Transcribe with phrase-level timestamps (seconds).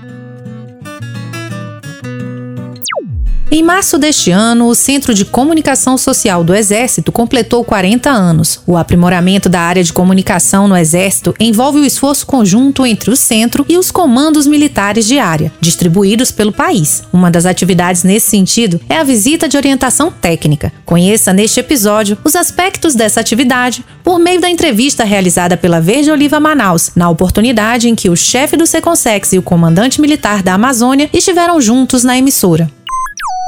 [0.00, 0.47] Bye.
[3.50, 8.60] Em março deste ano, o Centro de Comunicação Social do Exército completou 40 anos.
[8.66, 13.64] O aprimoramento da área de comunicação no Exército envolve o esforço conjunto entre o centro
[13.66, 17.02] e os comandos militares de área, distribuídos pelo país.
[17.10, 20.70] Uma das atividades nesse sentido é a visita de orientação técnica.
[20.84, 26.38] Conheça neste episódio os aspectos dessa atividade por meio da entrevista realizada pela Verde Oliva
[26.38, 31.08] Manaus, na oportunidade em que o chefe do Seconsex e o comandante militar da Amazônia
[31.14, 32.70] estiveram juntos na emissora.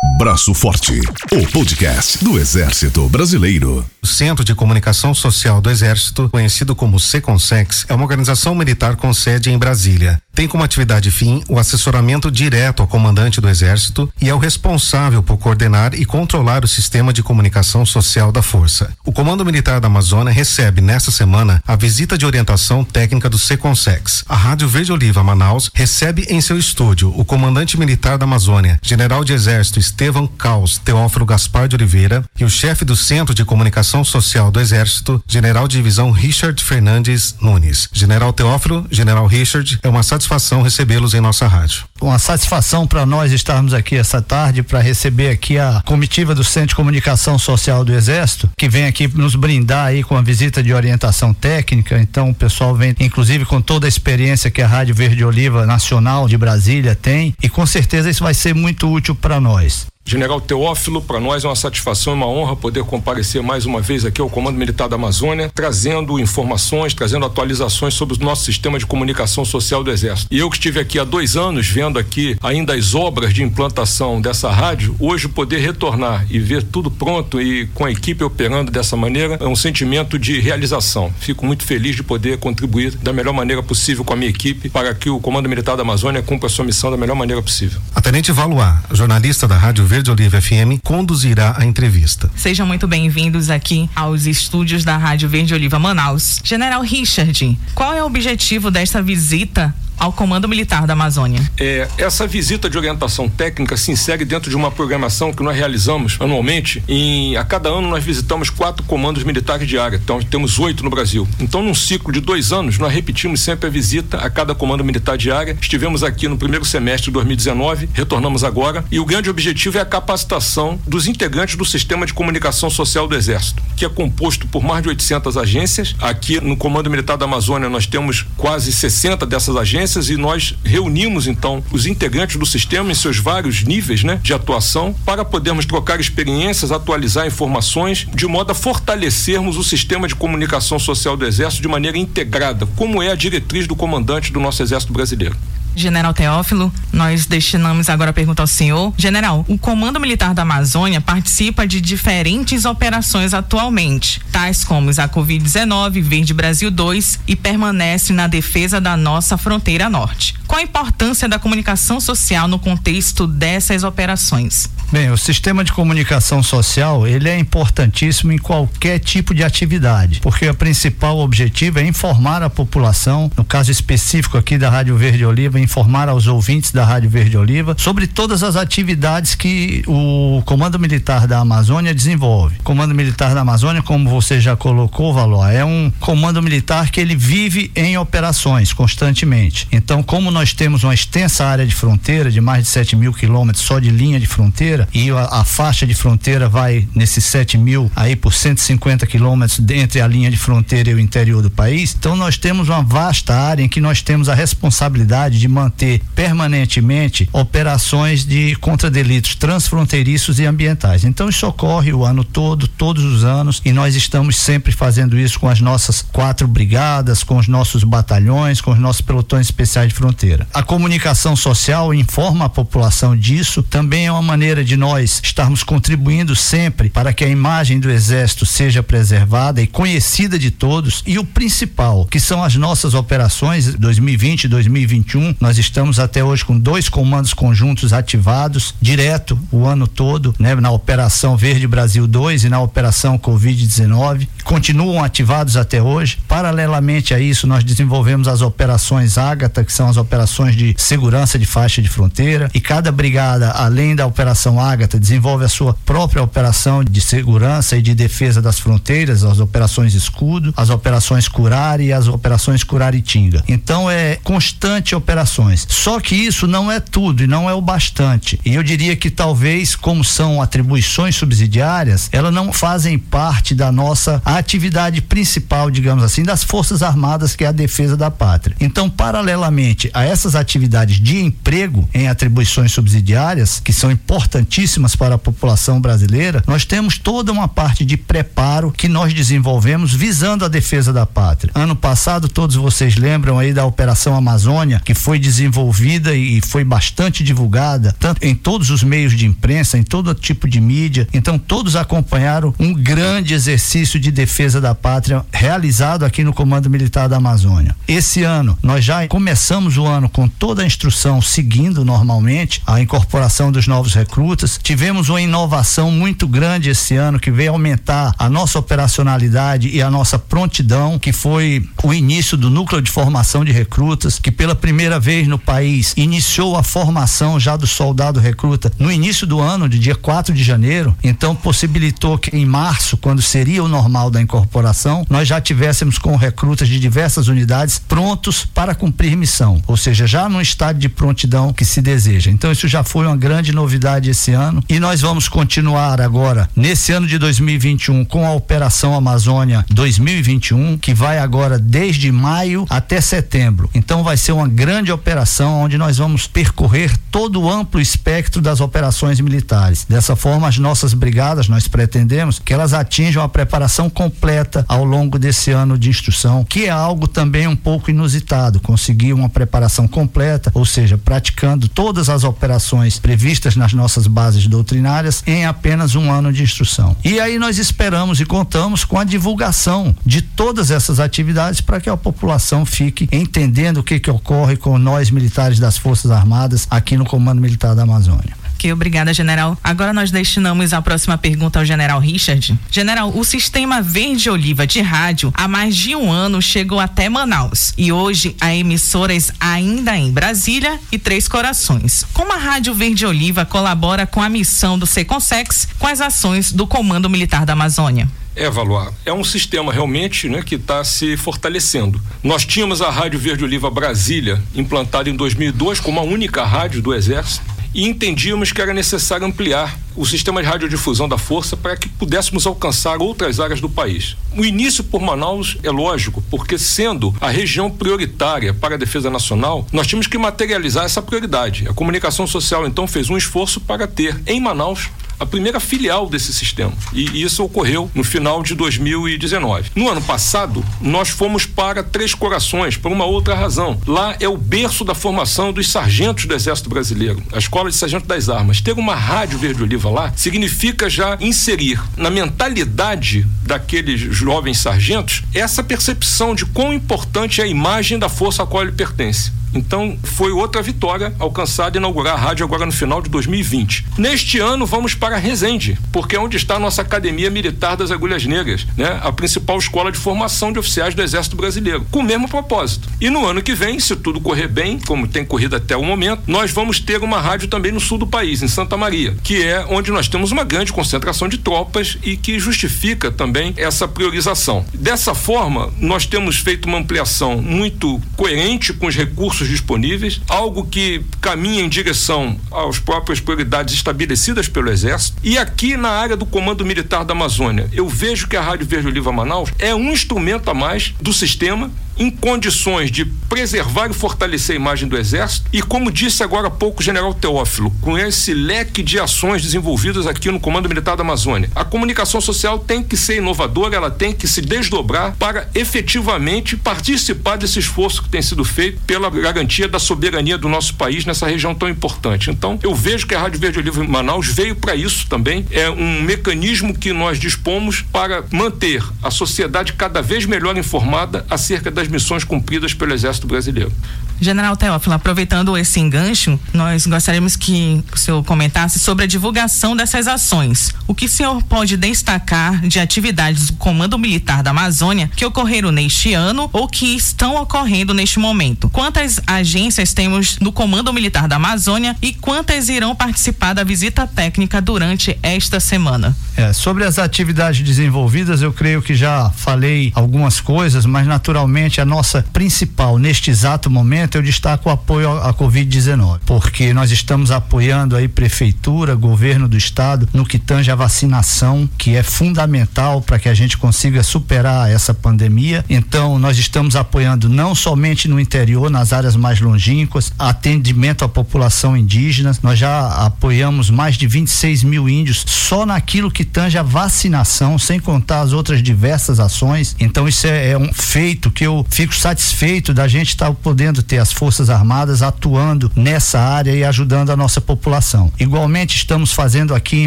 [0.03, 0.99] Braço Forte,
[1.33, 3.85] o podcast do Exército Brasileiro.
[4.03, 9.13] O Centro de Comunicação Social do Exército, conhecido como Seconsex, é uma organização militar com
[9.13, 10.21] sede em Brasília.
[10.35, 15.23] Tem como atividade fim o assessoramento direto ao comandante do Exército e é o responsável
[15.23, 18.91] por coordenar e controlar o sistema de comunicação social da Força.
[19.05, 24.25] O Comando Militar da Amazônia recebe nesta semana a visita de orientação técnica do Seconsex.
[24.29, 29.23] A Rádio Verde Oliva Manaus recebe em seu estúdio o comandante militar da Amazônia, General
[29.23, 34.05] de Exército Estevam Caos Teófilo Gaspar de Oliveira e o chefe do Centro de Comunicação
[34.05, 37.89] Social do Exército, General de Divisão Richard Fernandes Nunes.
[37.93, 41.85] General Teófilo, General Richard, é uma satisfação recebê-los em nossa rádio.
[42.01, 46.69] Uma satisfação para nós estarmos aqui essa tarde para receber aqui a comitiva do Centro
[46.69, 50.73] de Comunicação Social do Exército, que vem aqui nos brindar aí com a visita de
[50.73, 51.99] orientação técnica.
[51.99, 56.29] Então o pessoal vem, inclusive, com toda a experiência que a Rádio Verde Oliva Nacional
[56.29, 59.80] de Brasília tem, e com certeza isso vai ser muito útil para nós.
[60.11, 64.05] General Teófilo, para nós é uma satisfação e uma honra poder comparecer mais uma vez
[64.05, 68.85] aqui ao Comando Militar da Amazônia, trazendo informações, trazendo atualizações sobre o nosso sistema de
[68.85, 70.27] comunicação social do Exército.
[70.29, 74.21] E eu que estive aqui há dois anos vendo aqui ainda as obras de implantação
[74.21, 78.97] dessa rádio, hoje poder retornar e ver tudo pronto e com a equipe operando dessa
[78.97, 81.15] maneira é um sentimento de realização.
[81.21, 84.93] Fico muito feliz de poder contribuir da melhor maneira possível com a minha equipe para
[84.93, 87.81] que o Comando Militar da Amazônia cumpra a sua missão da melhor maneira possível.
[87.95, 92.31] A Tenente Valois, jornalista da Rádio Verde Verde Oliva FM conduzirá a entrevista.
[92.35, 96.41] Sejam muito bem-vindos aqui aos estúdios da Rádio Verde Oliva Manaus.
[96.43, 101.43] General Richard, qual é o objetivo desta visita ao Comando Militar da Amazônia.
[101.61, 106.17] É, essa visita de orientação técnica se insere dentro de uma programação que nós realizamos
[106.19, 106.83] anualmente.
[106.89, 110.89] Em, a cada ano nós visitamos quatro comandos militares de área, então temos oito no
[110.89, 111.29] Brasil.
[111.39, 115.19] Então, num ciclo de dois anos, nós repetimos sempre a visita a cada comando militar
[115.19, 115.55] de área.
[115.61, 119.85] Estivemos aqui no primeiro semestre de 2019, retornamos agora, e o grande objetivo é a
[119.85, 124.83] capacitação dos integrantes do sistema de comunicação social do Exército, que é composto por mais
[124.83, 125.95] de 800 agências.
[126.01, 131.27] Aqui no Comando Militar da Amazônia nós temos quase 60 dessas agências e nós reunimos
[131.27, 136.01] então os integrantes do sistema em seus vários níveis né, de atuação para podermos trocar
[136.01, 141.69] experiências, atualizar informações, de modo a fortalecermos o sistema de comunicação social do Exército de
[141.69, 145.37] maneira integrada, como é a diretriz do comandante do nosso Exército Brasileiro.
[145.81, 148.93] General Teófilo, nós destinamos agora a pergunta ao senhor.
[148.97, 156.03] General, o Comando Militar da Amazônia participa de diferentes operações atualmente, tais como a Covid-19,
[156.03, 160.35] Verde Brasil 2 e permanece na defesa da nossa fronteira norte.
[160.47, 164.69] Qual a importância da comunicação social no contexto dessas operações?
[164.93, 170.49] Bem, o sistema de comunicação social, ele é importantíssimo em qualquer tipo de atividade, porque
[170.49, 175.61] o principal objetivo é informar a população, no caso específico aqui da Rádio Verde Oliva,
[175.71, 181.29] informar aos ouvintes da Rádio Verde Oliva sobre todas as atividades que o Comando Militar
[181.29, 182.57] da Amazônia desenvolve.
[182.59, 187.01] O Comando Militar da Amazônia, como você já colocou, Valor, é um comando militar que
[187.01, 189.69] ele vive em operações constantemente.
[189.71, 193.65] Então, como nós temos uma extensa área de fronteira de mais de 7 mil quilômetros
[193.65, 197.91] só de linha de fronteira, e a, a faixa de fronteira vai nesses 7 mil
[197.95, 201.95] aí por 150 quilômetros entre a linha de fronteira e o interior do país.
[201.97, 207.29] Então nós temos uma vasta área em que nós temos a responsabilidade de manter permanentemente
[207.33, 211.05] operações de contra delitos transfronteiriços e ambientais.
[211.05, 215.39] Então isso ocorre o ano todo, todos os anos, e nós estamos sempre fazendo isso
[215.39, 219.95] com as nossas quatro brigadas, com os nossos batalhões, com os nossos pelotões especiais de
[219.95, 220.47] fronteira.
[220.55, 226.37] A comunicação social informa a população disso, também é uma maneira de nós estarmos contribuindo
[226.37, 231.03] sempre para que a imagem do Exército seja preservada e conhecida de todos.
[231.07, 235.35] E o principal, que são as nossas operações 2020 e 2021.
[235.41, 240.71] Nós estamos até hoje com dois comandos conjuntos ativados, direto o ano todo, né, na
[240.71, 244.29] Operação Verde Brasil 2 e na Operação Covid-19.
[244.45, 246.19] Continuam ativados até hoje.
[246.29, 251.47] Paralelamente a isso, nós desenvolvemos as operações Ágata, que são as operações de segurança de
[251.47, 256.85] faixa de fronteira e cada brigada, além da operação Ágata, desenvolve a sua própria operação
[256.85, 262.09] de segurança e de defesa das fronteiras, as operações Escudo, as operações Curar e as
[262.09, 263.43] operações Curaritinga.
[263.49, 264.95] Então é constante
[265.31, 265.67] operações.
[265.69, 268.41] Só que isso não é tudo e não é o bastante.
[268.45, 274.21] E eu diria que talvez, como são atribuições subsidiárias, elas não fazem parte da nossa
[274.25, 278.57] atividade principal, digamos assim, das Forças Armadas, que é a defesa da pátria.
[278.61, 285.19] Então, paralelamente a essas atividades de emprego em atribuições subsidiárias, que são importantíssimas para a
[285.19, 290.93] população brasileira, nós temos toda uma parte de preparo que nós desenvolvemos visando a defesa
[290.93, 291.53] da pátria.
[291.55, 297.23] Ano passado, todos vocês lembram aí da Operação Amazônia, que foi desenvolvida e foi bastante
[297.23, 301.07] divulgada, tanto em todos os meios de imprensa, em todo tipo de mídia.
[301.13, 307.09] Então, todos acompanharam um grande exercício de defesa da pátria realizado aqui no Comando Militar
[307.09, 307.77] da Amazônia.
[307.87, 313.53] Esse ano, nós já começamos o ano com toda a instrução seguindo normalmente a incorporação
[313.53, 314.59] dos novos recrutas.
[314.63, 319.91] Tivemos uma inovação muito grande esse ano que veio aumentar a nossa operacionalidade e a
[319.91, 324.99] nossa prontidão, que foi o início do núcleo de formação de recrutas, que pela primeira
[324.99, 329.79] vez no país iniciou a formação já do soldado recruta no início do ano, de
[329.79, 330.97] dia 4 de janeiro.
[331.03, 336.17] Então possibilitou que em março, quando seria o normal da incorporação, nós já tivéssemos com
[336.17, 341.53] recrutas de diversas unidades prontos para cumprir missão, ou seja, já no estado de prontidão
[341.53, 342.31] que se deseja.
[342.31, 346.93] Então isso já foi uma grande novidade esse ano e nós vamos continuar agora nesse
[346.93, 353.69] ano de 2021 com a operação Amazônia 2021, que vai agora desde maio até setembro.
[353.75, 355.00] Então vai ser uma grande operação
[355.41, 359.85] onde nós vamos percorrer todo o amplo espectro das operações militares.
[359.89, 365.19] Dessa forma, as nossas brigadas, nós pretendemos que elas atinjam a preparação completa ao longo
[365.19, 370.51] desse ano de instrução, que é algo também um pouco inusitado, conseguir uma preparação completa,
[370.55, 376.33] ou seja, praticando todas as operações previstas nas nossas bases doutrinárias em apenas um ano
[376.33, 376.97] de instrução.
[377.05, 381.91] E aí nós esperamos e contamos com a divulgação de todas essas atividades para que
[381.91, 386.97] a população fique entendendo o que que ocorre com nós militares das Forças Armadas aqui
[386.97, 388.40] no Comando Militar da Amazônia.
[388.61, 389.57] Ok, obrigada, general.
[389.65, 392.59] Agora nós destinamos a próxima pergunta ao general Richard.
[392.71, 397.73] General, o sistema Verde Oliva de rádio há mais de um ano chegou até Manaus
[397.79, 402.05] e hoje há emissoras ainda em Brasília e Três Corações.
[402.13, 406.67] Como a Rádio Verde Oliva colabora com a missão do Seconsex com as ações do
[406.67, 408.11] Comando Militar da Amazônia?
[408.37, 411.99] É, Valoar, é um sistema realmente né, que está se fortalecendo.
[412.23, 416.95] Nós tínhamos a Rádio Verde Oliva Brasília implantada em 2002 como a única rádio do
[416.95, 421.89] Exército e entendíamos que era necessário ampliar o sistema de radiodifusão da força para que
[421.89, 424.17] pudéssemos alcançar outras áreas do país.
[424.37, 429.67] O início por Manaus é lógico, porque sendo a região prioritária para a defesa nacional,
[429.73, 431.69] nós tínhamos que materializar essa prioridade.
[431.69, 434.89] A comunicação social então fez um esforço para ter em Manaus
[435.21, 436.73] a primeira filial desse sistema.
[436.95, 439.71] E isso ocorreu no final de 2019.
[439.77, 443.79] No ano passado, nós fomos para Três Corações por uma outra razão.
[443.87, 448.07] Lá é o berço da formação dos sargentos do Exército Brasileiro, a Escola de Sargento
[448.07, 448.61] das Armas.
[448.61, 455.63] Ter uma rádio Verde Oliva lá significa já inserir na mentalidade daqueles jovens sargentos essa
[455.63, 459.33] percepção de quão importante é a imagem da força a qual ele pertence.
[459.55, 463.87] Então, foi outra vitória alcançada inaugurar a rádio agora no final de 2020.
[463.99, 468.25] Neste ano, vamos para Resende, porque é onde está a nossa Academia Militar das Agulhas
[468.25, 469.01] Negras, né?
[469.03, 472.89] a principal escola de formação de oficiais do Exército Brasileiro, com o mesmo propósito.
[473.01, 476.23] E no ano que vem, se tudo correr bem, como tem corrido até o momento,
[476.27, 479.65] nós vamos ter uma rádio também no sul do país, em Santa Maria, que é
[479.69, 484.65] onde nós temos uma grande concentração de tropas e que justifica também essa priorização.
[484.75, 490.65] Dessa forma, nós temos feito uma ampliação muito coerente com os recursos recursos disponíveis, algo
[490.65, 495.19] que caminha em direção às próprias prioridades estabelecidas pelo Exército.
[495.23, 498.89] E aqui na área do Comando Militar da Amazônia, eu vejo que a Rádio Verde
[498.89, 501.71] Oliva Manaus é um instrumento a mais do sistema
[502.01, 506.51] em condições de preservar e fortalecer a imagem do Exército e, como disse agora há
[506.51, 511.03] pouco o general Teófilo, com esse leque de ações desenvolvidas aqui no Comando Militar da
[511.03, 516.57] Amazônia, a comunicação social tem que ser inovadora, ela tem que se desdobrar para efetivamente
[516.57, 521.27] participar desse esforço que tem sido feito pela garantia da soberania do nosso país nessa
[521.27, 522.31] região tão importante.
[522.31, 525.45] Então, eu vejo que a Rádio Verde Oliva em Manaus veio para isso também.
[525.51, 531.71] É um mecanismo que nós dispomos para manter a sociedade cada vez melhor informada acerca
[531.71, 533.73] das missões cumpridas pelo Exército Brasileiro.
[534.21, 540.07] General Teófilo, aproveitando esse engancho, nós gostaríamos que o senhor comentasse sobre a divulgação dessas
[540.07, 540.75] ações.
[540.87, 545.73] O que o senhor pode destacar de atividades do Comando Militar da Amazônia que ocorreram
[545.73, 548.69] neste ano ou que estão ocorrendo neste momento?
[548.69, 554.61] Quantas agências temos no Comando Militar da Amazônia e quantas irão participar da visita técnica
[554.61, 556.15] durante esta semana?
[556.37, 561.85] É, sobre as atividades desenvolvidas, eu creio que já falei algumas coisas, mas naturalmente a
[561.85, 567.97] nossa principal neste exato momento eu destaco o apoio à Covid-19, porque nós estamos apoiando
[567.97, 573.29] aí prefeitura, governo do estado no que tange a vacinação, que é fundamental para que
[573.29, 575.65] a gente consiga superar essa pandemia.
[575.69, 581.77] Então, nós estamos apoiando não somente no interior, nas áreas mais longínquas, atendimento à população
[581.77, 582.33] indígena.
[582.43, 587.81] Nós já apoiamos mais de 26 mil índios só naquilo que tange a vacinação, sem
[587.81, 589.77] contar as outras diversas ações.
[589.79, 593.83] Então, isso é, é um feito que eu fico satisfeito da gente estar tá podendo
[593.83, 598.13] ter as Forças Armadas atuando nessa área e ajudando a nossa população.
[598.19, 599.87] Igualmente estamos fazendo aqui em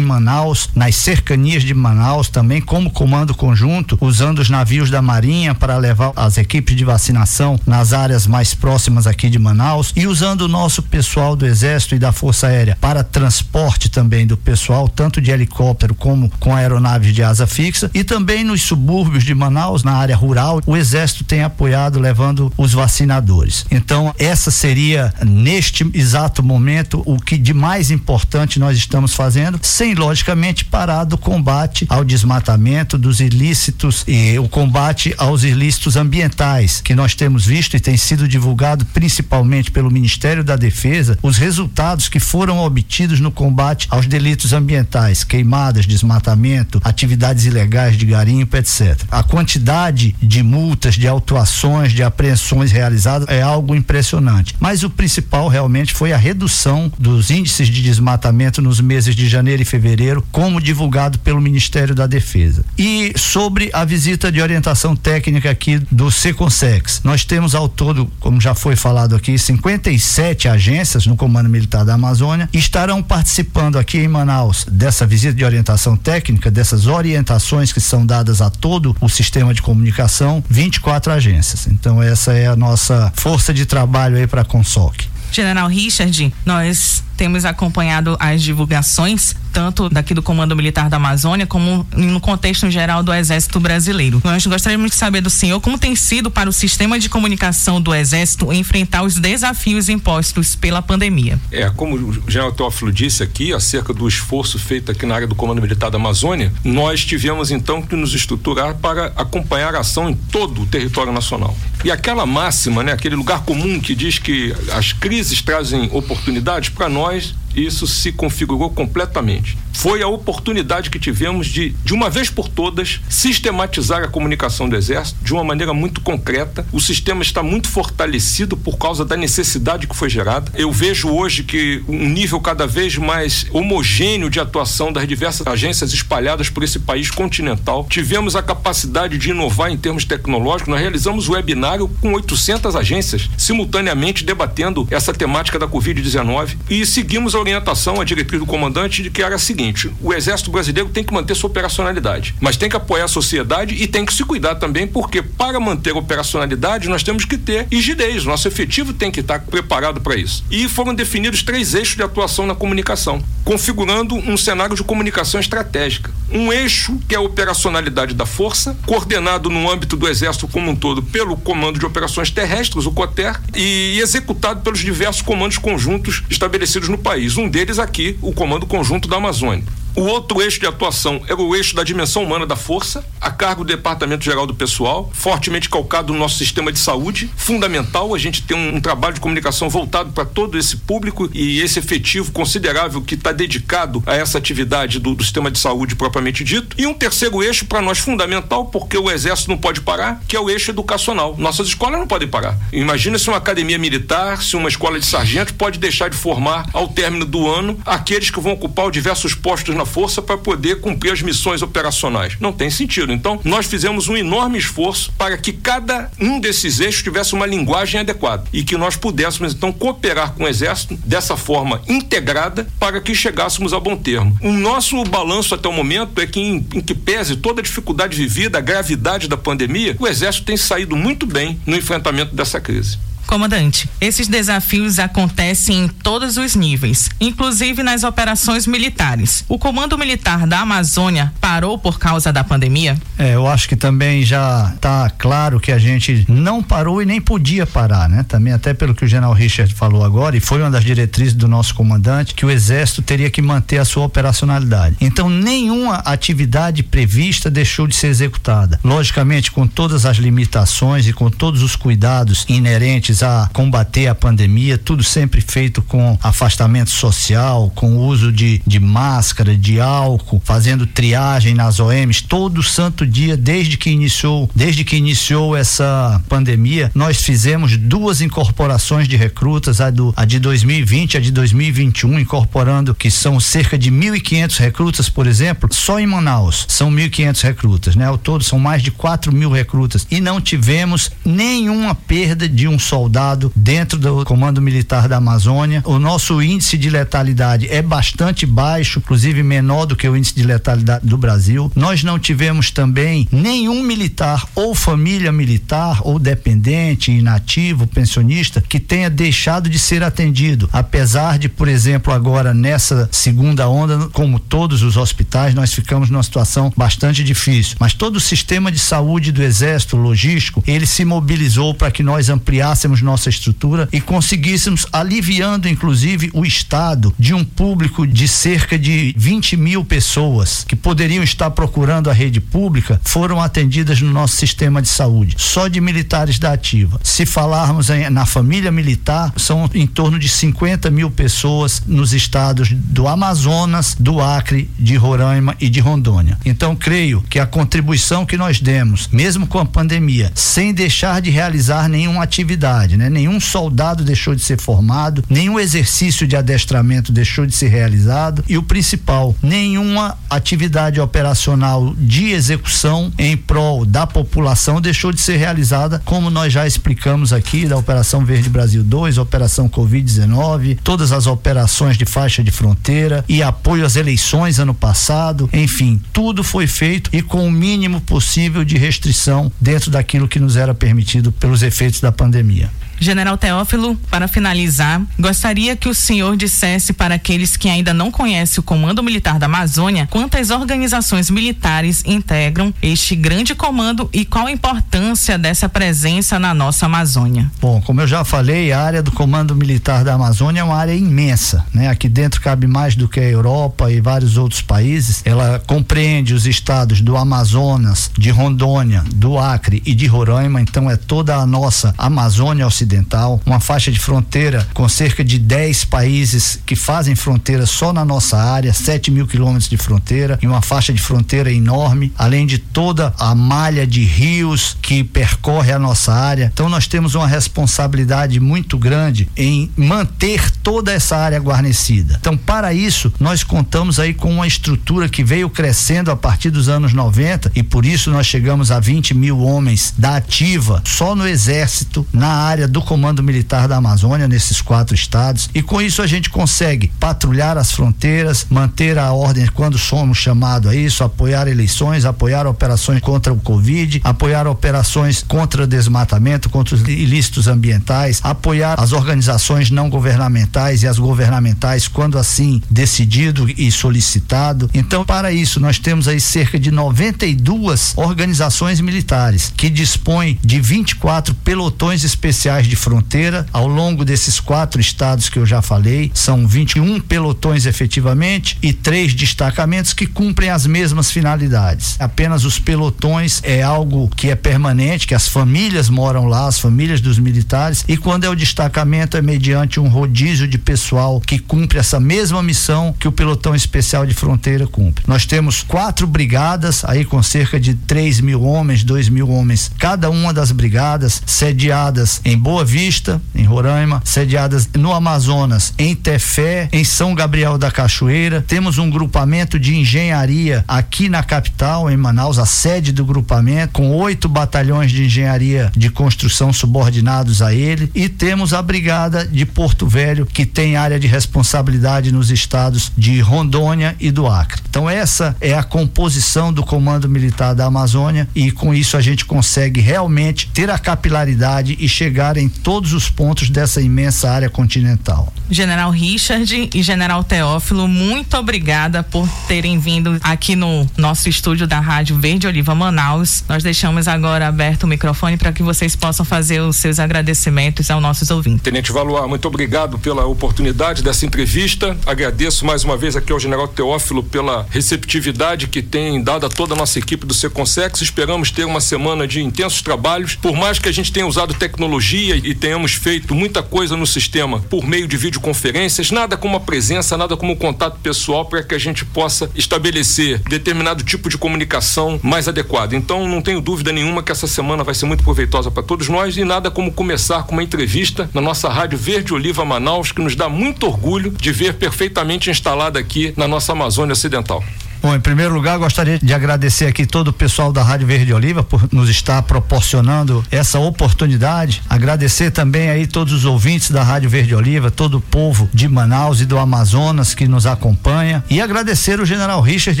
[0.00, 5.76] Manaus, nas cercanias de Manaus também como comando conjunto, usando os navios da Marinha para
[5.76, 10.48] levar as equipes de vacinação nas áreas mais próximas aqui de Manaus e usando o
[10.48, 15.30] nosso pessoal do Exército e da Força Aérea para transporte também do pessoal, tanto de
[15.30, 20.16] helicóptero como com aeronaves de asa fixa e também nos subúrbios de Manaus, na área
[20.16, 23.64] rural, o Exército tem apoiado levando os vacinadores.
[23.70, 29.94] Então essa seria, neste exato momento, o que de mais importante nós estamos fazendo, sem
[29.94, 36.94] logicamente parar do combate ao desmatamento, dos ilícitos e o combate aos ilícitos ambientais, que
[36.94, 42.20] nós temos visto e tem sido divulgado principalmente pelo Ministério da Defesa, os resultados que
[42.20, 49.00] foram obtidos no combate aos delitos ambientais, queimadas, desmatamento, atividades ilegais de garimpo, etc.
[49.10, 51.53] A quantidade de multas, de autuações,
[51.92, 54.54] de apreensões realizadas é algo impressionante impressionante.
[54.60, 59.62] Mas o principal realmente foi a redução dos índices de desmatamento nos meses de janeiro
[59.62, 62.64] e fevereiro, como divulgado pelo Ministério da Defesa.
[62.78, 68.40] E sobre a visita de orientação técnica aqui do Seconsex, nós temos ao todo, como
[68.40, 74.08] já foi falado aqui, 57 agências no Comando Militar da Amazônia estarão participando aqui em
[74.08, 79.54] Manaus dessa visita de orientação técnica, dessas orientações que são dadas a todo o sistema
[79.54, 81.43] de comunicação, 24 agências.
[81.70, 85.02] Então essa é a nossa força de trabalho aí para a Consoc.
[85.32, 91.86] General Richard, nós temos acompanhado as divulgações, tanto daqui do Comando Militar da Amazônia, como
[91.96, 94.20] no contexto geral do Exército Brasileiro.
[94.24, 97.94] Nós gostaríamos de saber do senhor como tem sido para o sistema de comunicação do
[97.94, 101.38] Exército enfrentar os desafios impostos pela pandemia.
[101.50, 105.34] É, como o General Teófilo disse aqui, acerca do esforço feito aqui na área do
[105.34, 110.14] Comando Militar da Amazônia, nós tivemos então que nos estruturar para acompanhar a ação em
[110.14, 111.56] todo o território nacional.
[111.84, 116.88] E aquela máxima, né, aquele lugar comum que diz que as crises trazem oportunidades, para
[116.88, 119.58] nós nós isso se configurou completamente.
[119.74, 124.76] Foi a oportunidade que tivemos de, de uma vez por todas, sistematizar a comunicação do
[124.76, 126.66] Exército de uma maneira muito concreta.
[126.72, 130.50] O sistema está muito fortalecido por causa da necessidade que foi gerada.
[130.54, 135.92] Eu vejo hoje que um nível cada vez mais homogêneo de atuação das diversas agências
[135.92, 137.86] espalhadas por esse país continental.
[137.90, 140.70] Tivemos a capacidade de inovar em termos tecnológicos.
[140.70, 147.34] Nós realizamos o webinário com 800 agências simultaneamente debatendo essa temática da Covid-19 e seguimos
[147.34, 149.63] a orientação, a diretriz do comandante de que era a seguinte:
[150.00, 153.86] o Exército Brasileiro tem que manter sua operacionalidade, mas tem que apoiar a sociedade e
[153.86, 158.24] tem que se cuidar também, porque para manter a operacionalidade nós temos que ter rigidez,
[158.24, 160.44] nosso efetivo tem que estar preparado para isso.
[160.50, 166.10] E foram definidos três eixos de atuação na comunicação, configurando um cenário de comunicação estratégica.
[166.30, 170.76] Um eixo que é a operacionalidade da força, coordenado no âmbito do Exército como um
[170.76, 176.88] todo pelo Comando de Operações Terrestres, o COTER, e executado pelos diversos comandos conjuntos estabelecidos
[176.88, 179.53] no país um deles aqui, o Comando Conjunto da Amazônia.
[179.54, 179.83] point.
[179.96, 183.62] O outro eixo de atuação era o eixo da dimensão humana da força, a cargo
[183.62, 187.30] do Departamento Geral do Pessoal, fortemente calcado no nosso sistema de saúde.
[187.36, 191.60] Fundamental a gente ter um, um trabalho de comunicação voltado para todo esse público e
[191.60, 196.42] esse efetivo considerável que está dedicado a essa atividade do, do, sistema de saúde propriamente
[196.42, 196.74] dito.
[196.76, 200.40] E um terceiro eixo para nós fundamental, porque o Exército não pode parar, que é
[200.40, 201.36] o eixo educacional.
[201.38, 202.58] Nossas escolas não podem parar.
[202.72, 206.88] Imagina se uma academia militar, se uma escola de sargentos pode deixar de formar ao
[206.88, 211.22] término do ano aqueles que vão ocupar diversos postos na força para poder cumprir as
[211.22, 212.36] missões operacionais.
[212.40, 213.12] Não tem sentido.
[213.12, 218.00] Então, nós fizemos um enorme esforço para que cada um desses eixos tivesse uma linguagem
[218.00, 223.14] adequada e que nós pudéssemos então cooperar com o Exército dessa forma integrada para que
[223.14, 224.36] chegássemos a bom termo.
[224.42, 228.16] O nosso balanço até o momento é que, em, em que pese toda a dificuldade
[228.16, 232.98] vivida, a gravidade da pandemia, o Exército tem saído muito bem no enfrentamento dessa crise.
[233.26, 239.44] Comandante, esses desafios acontecem em todos os níveis, inclusive nas operações militares.
[239.48, 242.96] O Comando Militar da Amazônia parou por causa da pandemia?
[243.18, 247.20] É, eu acho que também já está claro que a gente não parou e nem
[247.20, 248.24] podia parar, né?
[248.26, 251.48] Também até pelo que o General Richard falou agora, e foi uma das diretrizes do
[251.48, 254.96] nosso comandante, que o Exército teria que manter a sua operacionalidade.
[255.00, 258.78] Então, nenhuma atividade prevista deixou de ser executada.
[258.84, 264.78] Logicamente, com todas as limitações e com todos os cuidados inerentes a combater a pandemia,
[264.78, 271.54] tudo sempre feito com afastamento social, com uso de, de máscara, de álcool, fazendo triagem
[271.54, 277.76] nas OMs todo santo dia desde que iniciou, desde que iniciou essa pandemia, nós fizemos
[277.76, 283.38] duas incorporações de recrutas, a, do, a de 2020 a de 2021, incorporando que são
[283.38, 288.06] cerca de 1.500 recrutas, por exemplo, só em Manaus são 1.500 recrutas, né?
[288.06, 292.78] Ao todo são mais de 4 mil recrutas e não tivemos nenhuma perda de um
[292.78, 295.82] soldado soldado dentro do Comando Militar da Amazônia.
[295.84, 300.42] O nosso índice de letalidade é bastante baixo, inclusive menor do que o índice de
[300.42, 301.70] letalidade do Brasil.
[301.74, 309.10] Nós não tivemos também nenhum militar ou família militar ou dependente, inativo, pensionista que tenha
[309.10, 314.96] deixado de ser atendido, apesar de, por exemplo, agora nessa segunda onda, como todos os
[314.96, 317.76] hospitais, nós ficamos numa situação bastante difícil.
[317.78, 322.30] Mas todo o sistema de saúde do Exército logístico, ele se mobilizou para que nós
[322.30, 329.14] ampliássemos nossa estrutura e conseguíssemos, aliviando inclusive o Estado de um público de cerca de
[329.16, 334.80] 20 mil pessoas que poderiam estar procurando a rede pública, foram atendidas no nosso sistema
[334.80, 337.00] de saúde, só de militares da ativa.
[337.02, 342.70] Se falarmos em, na família militar, são em torno de 50 mil pessoas nos estados
[342.72, 346.38] do Amazonas, do Acre, de Roraima e de Rondônia.
[346.44, 351.30] Então, creio que a contribuição que nós demos, mesmo com a pandemia, sem deixar de
[351.30, 353.08] realizar nenhuma atividade, né?
[353.08, 358.58] Nenhum soldado deixou de ser formado, nenhum exercício de adestramento deixou de ser realizado e
[358.58, 366.02] o principal, nenhuma atividade operacional de execução em prol da população deixou de ser realizada,
[366.04, 371.96] como nós já explicamos aqui da Operação Verde Brasil 2, Operação Covid-19, todas as operações
[371.96, 377.22] de faixa de fronteira e apoio às eleições ano passado, enfim, tudo foi feito e
[377.22, 382.12] com o mínimo possível de restrição dentro daquilo que nos era permitido pelos efeitos da
[382.12, 382.70] pandemia.
[382.98, 388.60] General Teófilo, para finalizar, gostaria que o senhor dissesse para aqueles que ainda não conhecem
[388.60, 394.52] o Comando Militar da Amazônia quantas organizações militares integram este grande comando e qual a
[394.52, 397.50] importância dessa presença na nossa Amazônia.
[397.60, 400.94] Bom, como eu já falei, a área do Comando Militar da Amazônia é uma área
[400.94, 401.88] imensa, né?
[401.88, 405.22] Aqui dentro cabe mais do que a Europa e vários outros países.
[405.24, 410.96] Ela compreende os estados do Amazonas, de Rondônia, do Acre e de Roraima, então é
[410.96, 416.76] toda a nossa Amazônia Ocidental uma faixa de fronteira com cerca de 10 países que
[416.76, 421.00] fazem fronteira só na nossa área, 7 mil quilômetros de fronteira e uma faixa de
[421.00, 426.50] fronteira enorme, além de toda a malha de rios que percorre a nossa área.
[426.52, 432.16] Então nós temos uma responsabilidade muito grande em manter toda essa área guarnecida.
[432.20, 436.68] Então, para isso, nós contamos aí com uma estrutura que veio crescendo a partir dos
[436.68, 441.26] anos 90 e por isso nós chegamos a 20 mil homens da ativa só no
[441.26, 446.06] exército na área do Comando Militar da Amazônia nesses quatro estados e com isso a
[446.06, 452.04] gente consegue patrulhar as fronteiras, manter a ordem quando somos chamados a isso, apoiar eleições,
[452.04, 458.92] apoiar operações contra o Covid, apoiar operações contra desmatamento, contra os ilícitos ambientais, apoiar as
[458.92, 464.70] organizações não governamentais e as governamentais quando assim decidido e solicitado.
[464.72, 471.34] Então, para isso, nós temos aí cerca de 92 organizações militares que dispõem de 24
[471.36, 472.04] pelotões
[472.44, 476.10] especiais de fronteira ao longo desses quatro estados que eu já falei.
[476.12, 481.96] São 21 pelotões efetivamente e três destacamentos que cumprem as mesmas finalidades.
[481.98, 487.00] Apenas os pelotões é algo que é permanente, que as famílias moram lá, as famílias
[487.00, 491.78] dos militares, e quando é o destacamento é mediante um rodízio de pessoal que cumpre
[491.78, 495.04] essa mesma missão que o pelotão especial de fronteira cumpre.
[495.06, 500.10] Nós temos quatro brigadas, aí com cerca de 3 mil homens, 2 mil homens, cada
[500.10, 506.84] uma das brigadas sediadas em Boa Vista, em Roraima, sediadas no Amazonas, em Tefé, em
[506.84, 508.42] São Gabriel da Cachoeira.
[508.46, 513.90] Temos um grupamento de engenharia aqui na capital, em Manaus, a sede do grupamento, com
[513.92, 517.90] oito batalhões de engenharia de construção subordinados a ele.
[517.94, 523.20] E temos a Brigada de Porto Velho, que tem área de responsabilidade nos estados de
[523.20, 524.62] Rondônia e do Acre.
[524.68, 529.24] Então, essa é a composição do Comando Militar da Amazônia e com isso a gente
[529.24, 535.32] consegue realmente ter a capilaridade e chegar em todos os pontos dessa imensa área continental.
[535.50, 541.80] General Richard e General Teófilo, muito obrigada por terem vindo aqui no nosso estúdio da
[541.80, 543.42] Rádio Verde Oliva Manaus.
[543.48, 548.00] Nós deixamos agora aberto o microfone para que vocês possam fazer os seus agradecimentos aos
[548.00, 548.62] nossos ouvintes.
[548.62, 551.96] Tenente Valois, muito obrigado pela oportunidade dessa entrevista.
[552.06, 556.74] Agradeço mais uma vez aqui ao General Teófilo pela receptividade que tem dado a toda
[556.74, 558.00] a nossa equipe do Seconsex.
[558.00, 560.36] Esperamos ter uma semana de intensos trabalhos.
[560.36, 564.60] Por mais que a gente tenha usado tecnologia e tenhamos feito muita coisa no sistema
[564.60, 568.74] por meio de videoconferências, nada como a presença, nada como o contato pessoal para que
[568.74, 572.92] a gente possa estabelecer determinado tipo de comunicação mais adequado.
[572.92, 576.36] Então, não tenho dúvida nenhuma que essa semana vai ser muito proveitosa para todos nós
[576.36, 580.36] e nada como começar com uma entrevista na nossa Rádio Verde Oliva Manaus, que nos
[580.36, 584.62] dá muito orgulho de ver perfeitamente instalada aqui na nossa Amazônia Ocidental.
[585.04, 588.62] Bom, em primeiro lugar, gostaria de agradecer aqui todo o pessoal da Rádio Verde Oliva
[588.62, 591.82] por nos estar proporcionando essa oportunidade.
[591.90, 596.40] Agradecer também aí todos os ouvintes da Rádio Verde Oliva, todo o povo de Manaus
[596.40, 598.42] e do Amazonas que nos acompanha.
[598.48, 600.00] E agradecer o General Richard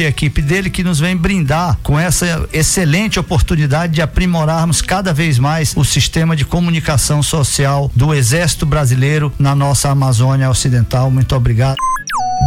[0.00, 5.12] e a equipe dele que nos vem brindar com essa excelente oportunidade de aprimorarmos cada
[5.12, 11.10] vez mais o sistema de comunicação social do Exército Brasileiro na nossa Amazônia Ocidental.
[11.10, 11.76] Muito obrigado.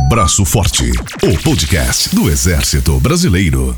[0.10, 0.92] Braço Forte,
[1.24, 3.76] o podcast do Exército Brasileiro.